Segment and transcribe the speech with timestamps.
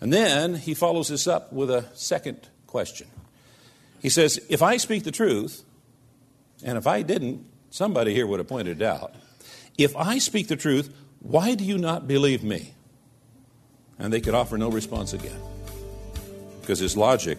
[0.00, 3.08] And then he follows this up with a second question.
[4.00, 5.62] He says, If I speak the truth,
[6.64, 9.14] and if I didn't, somebody here would have pointed it out.
[9.76, 12.74] If I speak the truth, why do you not believe me?
[13.98, 15.38] And they could offer no response again
[16.60, 17.38] because his logic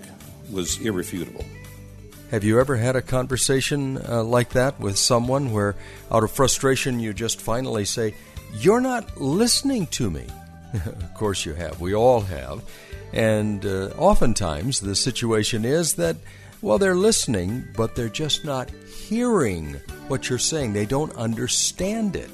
[0.51, 1.45] was irrefutable.
[2.29, 5.75] Have you ever had a conversation uh, like that with someone where,
[6.11, 8.13] out of frustration, you just finally say,
[8.53, 10.27] You're not listening to me?
[10.85, 11.79] of course, you have.
[11.79, 12.63] We all have.
[13.13, 16.15] And uh, oftentimes, the situation is that,
[16.61, 19.73] well, they're listening, but they're just not hearing
[20.07, 20.73] what you're saying.
[20.73, 22.29] They don't understand it,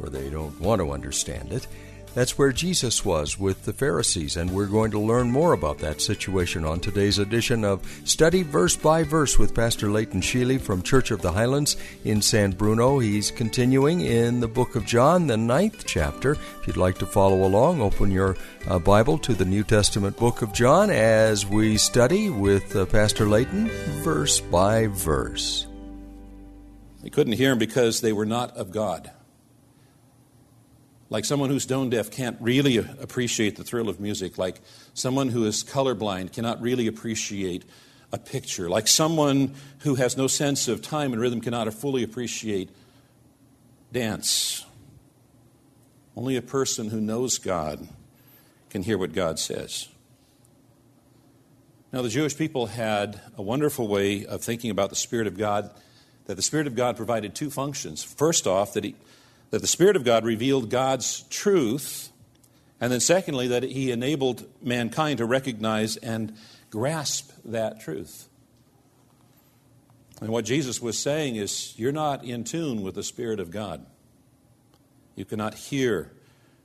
[0.00, 1.66] or they don't want to understand it.
[2.14, 6.02] That's where Jesus was with the Pharisees, and we're going to learn more about that
[6.02, 11.10] situation on today's edition of Study Verse by Verse with Pastor Leighton Sheely from Church
[11.10, 12.98] of the Highlands in San Bruno.
[12.98, 16.32] He's continuing in the book of John, the ninth chapter.
[16.32, 18.36] If you'd like to follow along, open your
[18.68, 23.26] uh, Bible to the New Testament book of John as we study with uh, Pastor
[23.26, 23.70] Leighton,
[24.02, 25.66] verse by verse.
[27.02, 29.10] They couldn't hear him because they were not of God
[31.12, 34.62] like someone who's stone deaf can't really appreciate the thrill of music, like
[34.94, 37.66] someone who is colorblind cannot really appreciate
[38.12, 42.70] a picture, like someone who has no sense of time and rhythm cannot fully appreciate
[43.92, 44.64] dance.
[46.16, 47.86] Only a person who knows God
[48.70, 49.88] can hear what God says.
[51.92, 55.70] Now, the Jewish people had a wonderful way of thinking about the Spirit of God,
[56.24, 58.02] that the Spirit of God provided two functions.
[58.02, 58.94] First off, that He
[59.52, 62.10] that the Spirit of God revealed God's truth,
[62.80, 66.34] and then secondly, that He enabled mankind to recognize and
[66.70, 68.28] grasp that truth.
[70.22, 73.84] And what Jesus was saying is, you're not in tune with the Spirit of God.
[75.16, 76.10] You cannot hear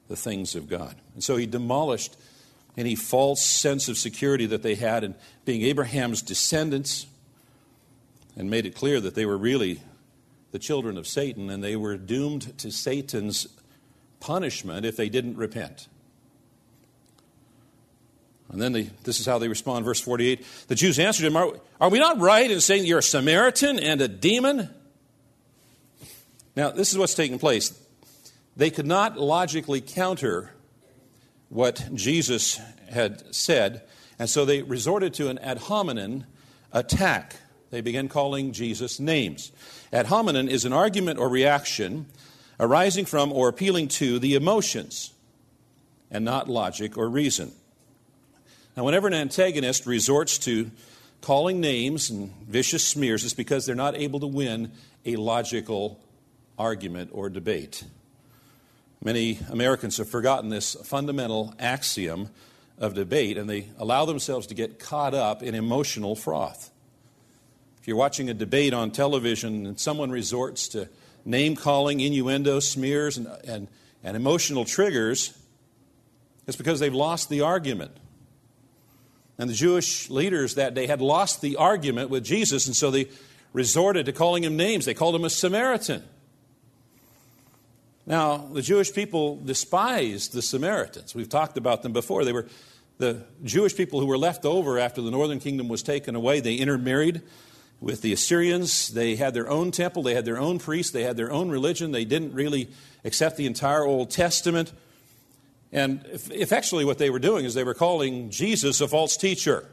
[0.08, 0.96] the things of God.
[1.14, 2.16] And so He demolished
[2.78, 7.06] any false sense of security that they had in being Abraham's descendants
[8.38, 9.82] and made it clear that they were really
[10.58, 13.46] the children of Satan, and they were doomed to Satan's
[14.20, 15.88] punishment if they didn't repent.
[18.50, 20.44] And then they, this is how they respond, verse 48.
[20.68, 24.02] The Jews answered him, are, are we not right in saying you're a Samaritan and
[24.02, 24.72] a demon?
[26.56, 27.80] Now, this is what's taking place.
[28.56, 30.56] They could not logically counter
[31.50, 33.84] what Jesus had said,
[34.18, 36.24] and so they resorted to an ad hominem
[36.74, 37.36] attack.
[37.70, 39.52] They begin calling Jesus names.
[39.92, 42.06] Ad hominem is an argument or reaction
[42.60, 45.14] arising from or appealing to the emotions
[46.10, 47.52] and not logic or reason.
[48.76, 50.72] Now, whenever an antagonist resorts to
[51.22, 54.72] calling names and vicious smears, it's because they're not able to win
[55.06, 56.00] a logical
[56.58, 57.84] argument or debate.
[59.04, 62.30] Many Americans have forgotten this fundamental axiom
[62.78, 66.72] of debate and they allow themselves to get caught up in emotional froth.
[67.88, 70.90] If you're watching a debate on television and someone resorts to
[71.24, 73.70] name calling, innuendo, smears, and, and,
[74.04, 75.34] and emotional triggers,
[76.48, 77.96] it's because they've lost the argument.
[79.38, 83.08] And the Jewish leaders that day had lost the argument with Jesus, and so they
[83.54, 84.84] resorted to calling him names.
[84.84, 86.04] They called him a Samaritan.
[88.06, 91.16] Now, the Jewish people despised the Samaritans.
[91.16, 92.26] We've talked about them before.
[92.26, 92.48] They were
[92.98, 96.42] the Jewish people who were left over after the northern kingdom was taken away.
[96.42, 97.22] They intermarried
[97.80, 98.90] with the Assyrians.
[98.90, 101.92] They had their own temple, they had their own priests, they had their own religion.
[101.92, 102.70] They didn't really
[103.04, 104.72] accept the entire Old Testament.
[105.72, 109.66] And effectually, what they were doing is they were calling Jesus a false teacher.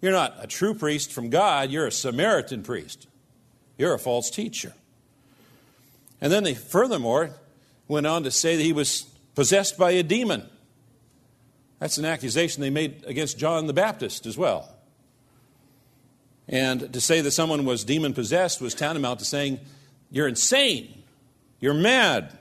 [0.00, 3.06] You're not a true priest from God, you're a Samaritan priest.
[3.76, 4.74] You're a false teacher.
[6.20, 7.30] And then they furthermore
[7.86, 9.02] went on to say that he was
[9.34, 10.48] possessed by a demon.
[11.78, 14.68] That's an accusation they made against John the Baptist as well.
[16.48, 19.60] And to say that someone was demon possessed was tantamount to saying,
[20.10, 21.02] You're insane.
[21.60, 22.36] You're mad.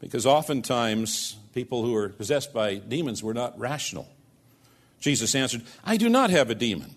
[0.00, 4.08] Because oftentimes, people who are possessed by demons were not rational.
[5.00, 6.94] Jesus answered, I do not have a demon,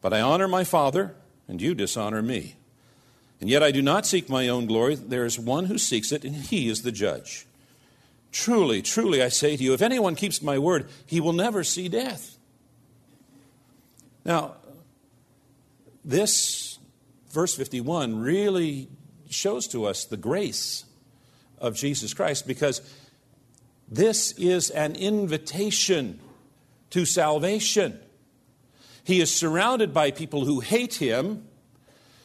[0.00, 1.14] but I honor my Father,
[1.48, 2.56] and you dishonor me.
[3.40, 4.94] And yet I do not seek my own glory.
[4.94, 7.46] There is one who seeks it, and he is the judge.
[8.32, 11.88] Truly, truly, I say to you, if anyone keeps my word, he will never see
[11.88, 12.36] death.
[14.24, 14.56] Now,
[16.06, 16.78] this
[17.30, 18.88] verse 51 really
[19.28, 20.84] shows to us the grace
[21.58, 22.80] of Jesus Christ because
[23.88, 26.20] this is an invitation
[26.90, 27.98] to salvation.
[29.02, 31.46] He is surrounded by people who hate him,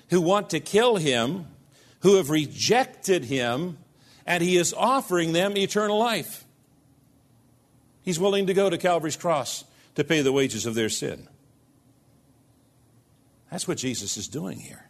[0.09, 1.47] who want to kill him,
[2.01, 3.77] who have rejected him,
[4.25, 6.45] and he is offering them eternal life.
[8.03, 9.63] He's willing to go to Calvary's cross
[9.95, 11.27] to pay the wages of their sin.
[13.51, 14.85] That's what Jesus is doing here.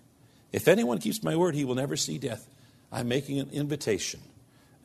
[0.52, 2.48] If anyone keeps my word, he will never see death.
[2.92, 4.22] I'm making an invitation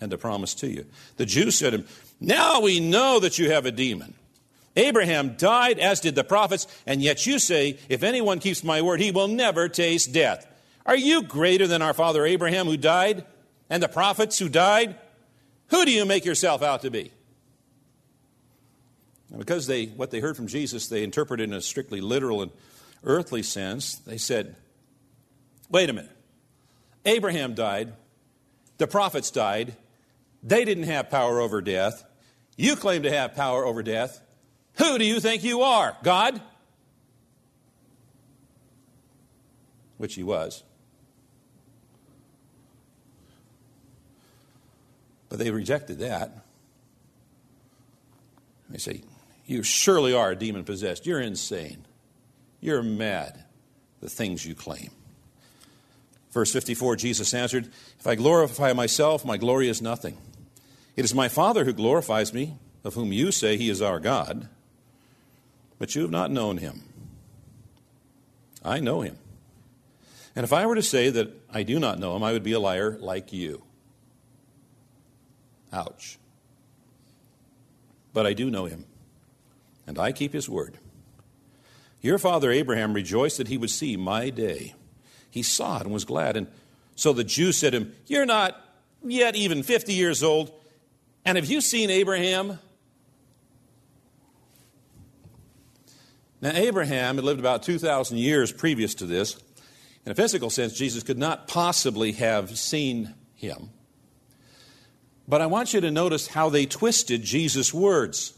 [0.00, 0.86] and a promise to you.
[1.16, 1.86] The Jews said to him,
[2.20, 4.14] Now we know that you have a demon.
[4.76, 9.00] Abraham died, as did the prophets, and yet you say, If anyone keeps my word,
[9.00, 10.46] he will never taste death.
[10.84, 13.24] Are you greater than our father Abraham who died,
[13.68, 14.96] and the prophets who died?
[15.68, 17.10] Who do you make yourself out to be?
[19.30, 22.52] And because they, what they heard from Jesus, they interpreted in a strictly literal and
[23.06, 23.94] earthly sense.
[23.94, 24.56] They said,
[25.70, 26.10] Wait a minute.
[27.04, 27.92] Abraham died,
[28.78, 29.74] the prophets died,
[30.42, 32.04] they didn't have power over death.
[32.56, 34.20] You claim to have power over death.
[34.74, 35.96] Who do you think you are?
[36.02, 36.40] God?
[39.98, 40.62] Which he was.
[45.28, 46.44] But they rejected that.
[48.70, 49.02] They say,
[49.46, 51.06] You surely are demon possessed.
[51.06, 51.84] You're insane.
[52.66, 53.44] You're mad.
[54.00, 54.90] The things you claim.
[56.32, 57.70] Verse 54 Jesus answered,
[58.00, 60.18] If I glorify myself, my glory is nothing.
[60.96, 64.48] It is my Father who glorifies me, of whom you say he is our God,
[65.78, 66.82] but you have not known him.
[68.64, 69.16] I know him.
[70.34, 72.52] And if I were to say that I do not know him, I would be
[72.52, 73.62] a liar like you.
[75.72, 76.18] Ouch.
[78.12, 78.86] But I do know him,
[79.86, 80.78] and I keep his word.
[82.00, 84.74] Your father Abraham rejoiced that he would see my day
[85.36, 86.34] he saw it and was glad.
[86.38, 86.46] And
[86.94, 88.58] so the Jews said to him, You're not
[89.04, 90.50] yet even 50 years old,
[91.26, 92.58] and have you seen Abraham?
[96.40, 99.36] Now, Abraham had lived about 2,000 years previous to this.
[100.06, 103.68] In a physical sense, Jesus could not possibly have seen him.
[105.28, 108.32] But I want you to notice how they twisted Jesus' words.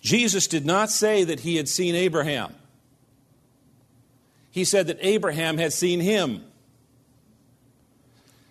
[0.00, 2.54] Jesus did not say that he had seen Abraham
[4.50, 6.44] he said that Abraham had seen him.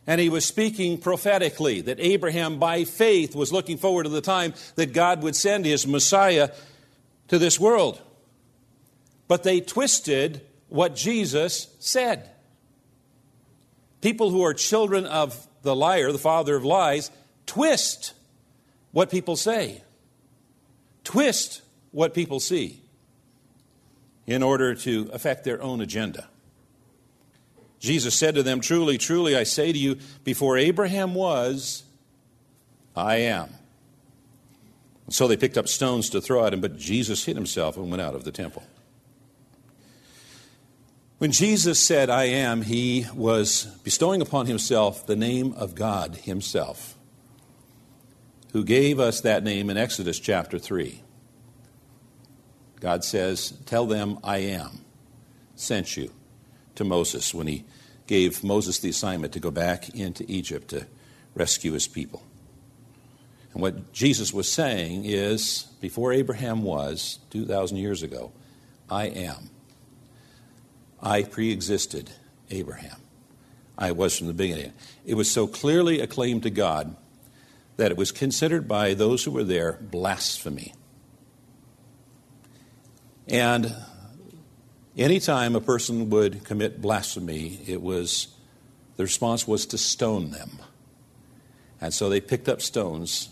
[0.07, 4.53] And he was speaking prophetically that Abraham, by faith, was looking forward to the time
[4.75, 6.49] that God would send his Messiah
[7.27, 8.01] to this world.
[9.27, 12.27] But they twisted what Jesus said.
[14.01, 17.11] People who are children of the liar, the father of lies,
[17.45, 18.13] twist
[18.91, 19.83] what people say,
[21.09, 22.79] twist what people see
[24.27, 26.27] in order to affect their own agenda.
[27.79, 31.81] Jesus said to them, Truly, truly, I say to you, before Abraham was,
[32.95, 33.49] I am.
[35.07, 37.89] And so they picked up stones to throw at him, but Jesus hid himself and
[37.89, 38.61] went out of the temple.
[41.17, 46.98] When Jesus said, I am, he was bestowing upon himself the name of God himself,
[48.51, 51.01] who gave us that name in Exodus chapter 3.
[52.79, 54.85] God says, Tell them I am
[55.55, 56.11] sent you
[56.75, 57.65] to Moses when he
[58.07, 60.87] gave Moses the assignment to go back into Egypt to
[61.35, 62.23] rescue his people.
[63.53, 68.31] And what Jesus was saying is, before Abraham was, 2,000 years ago,
[68.89, 69.49] I am.
[71.01, 72.11] I pre existed
[72.49, 72.97] Abraham.
[73.77, 74.73] I was from the beginning.
[75.05, 76.95] It was so clearly a claim to God
[77.79, 80.73] that it was considered by those who were there blasphemy
[83.29, 83.75] and
[84.97, 88.27] anytime a person would commit blasphemy, it was
[88.97, 90.59] the response was to stone them.
[91.79, 93.29] And so they picked up stones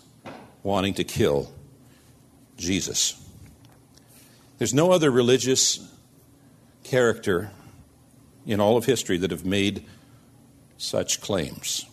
[0.61, 1.51] wanting to kill
[2.57, 3.21] Jesus.
[4.59, 5.79] There's no other religious
[6.83, 7.51] character
[8.45, 9.83] in all of history that have made
[10.77, 11.85] such claims.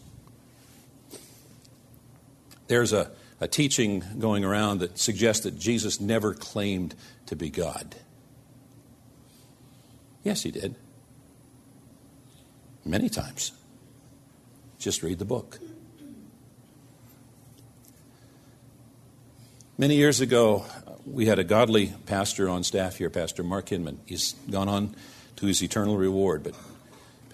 [2.66, 6.94] There's a, a teaching going around that suggests that Jesus never claimed
[7.26, 7.94] to be God.
[10.23, 10.75] Yes, he did.
[12.85, 13.52] Many times.
[14.78, 15.59] Just read the book.
[19.76, 20.64] Many years ago,
[21.04, 23.99] we had a godly pastor on staff here, Pastor Mark Hinman.
[24.06, 24.94] He's gone on
[25.37, 26.54] to his eternal reward, but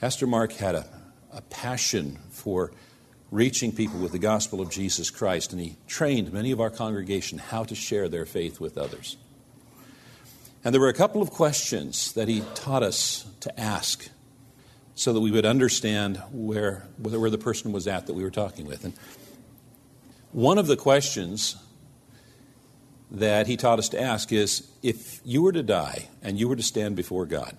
[0.01, 0.87] Pastor Mark had a,
[1.33, 2.73] a passion for
[3.31, 7.39] reaching people with the gospel of Jesus Christ, and he trained many of our congregation
[7.39, 9.17] how to share their faith with others.
[10.65, 14.09] And there were a couple of questions that he taught us to ask
[14.95, 18.67] so that we would understand where, where the person was at that we were talking
[18.67, 18.85] with.
[18.85, 18.93] And
[20.33, 21.57] one of the questions
[23.11, 26.57] that he taught us to ask is if you were to die and you were
[26.57, 27.57] to stand before God,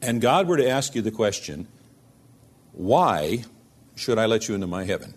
[0.00, 1.68] and God were to ask you the question,
[2.72, 3.44] why
[3.94, 5.14] should I let you into my heaven?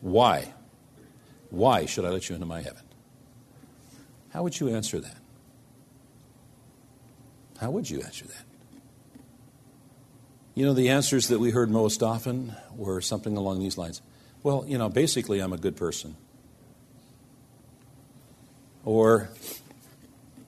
[0.00, 0.52] Why?
[1.50, 2.82] Why should I let you into my heaven?
[4.30, 5.16] How would you answer that?
[7.60, 8.44] How would you answer that?
[10.54, 14.02] You know, the answers that we heard most often were something along these lines.
[14.42, 16.16] Well, you know, basically, I'm a good person.
[18.84, 19.30] Or,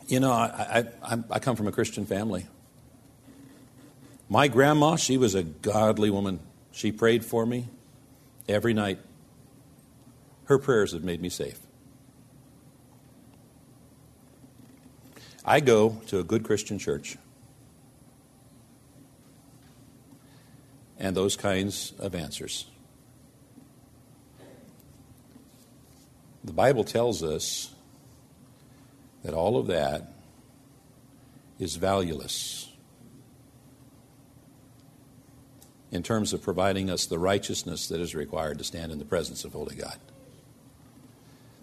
[0.07, 2.47] you know, I, I, I come from a Christian family.
[4.29, 6.41] My grandma, she was a godly woman.
[6.73, 7.69] She prayed for me
[8.49, 8.99] every night.
[10.45, 11.59] Her prayers have made me safe.
[15.45, 17.17] I go to a good Christian church.
[20.99, 22.67] And those kinds of answers.
[26.43, 27.71] The Bible tells us
[29.23, 30.13] that all of that
[31.59, 32.69] is valueless
[35.97, 39.45] in terms of providing us the righteousness that is required to stand in the presence
[39.45, 39.99] of Holy God.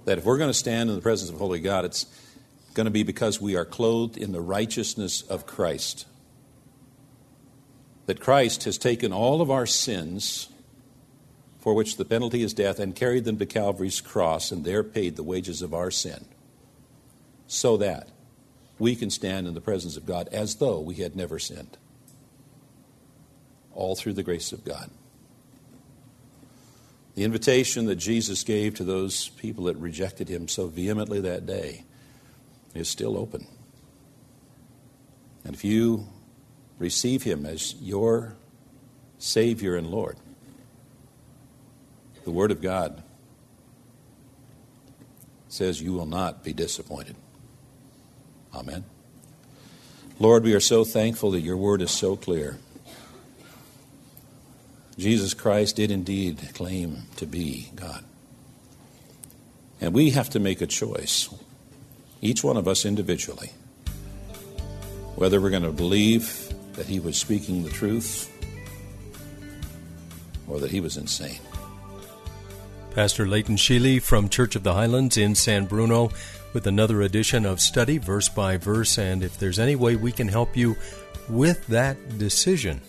[0.06, 2.08] That if we're going to stand in the presence of Holy God, it's
[2.74, 6.06] going to be because we are clothed in the righteousness of Christ.
[8.08, 10.50] That Christ has taken all of our sins,
[11.62, 15.16] for which the penalty is death, and carried them to Calvary's cross, and there paid
[15.16, 16.26] the wages of our sin,
[17.48, 18.10] so that
[18.80, 21.78] we can stand in the presence of God as though we had never sinned.
[23.74, 24.90] All through the grace of God.
[27.16, 31.84] The invitation that Jesus gave to those people that rejected him so vehemently that day
[32.74, 33.46] is still open.
[35.46, 36.08] And if you
[36.80, 38.36] receive Him as your
[39.20, 40.18] Savior and Lord,
[42.24, 43.04] the Word of God
[45.50, 47.16] says you will not be disappointed.
[48.56, 48.86] Amen.
[50.20, 52.58] Lord, we are so thankful that your Word is so clear.
[54.98, 58.04] Jesus Christ did indeed claim to be God.
[59.82, 61.30] And we have to make a choice
[62.22, 63.52] each one of us individually,
[65.16, 68.30] whether we're going to believe that he was speaking the truth
[70.48, 71.40] or that he was insane.
[72.96, 76.12] Pastor Leighton Sheely from Church of the Highlands in San Bruno
[76.54, 78.98] with another edition of Study Verse by Verse.
[78.98, 80.78] And if there's any way we can help you
[81.28, 82.82] with that decision,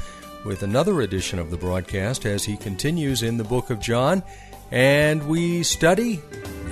[0.45, 4.23] with another edition of the broadcast as he continues in the book of John
[4.71, 6.21] and we study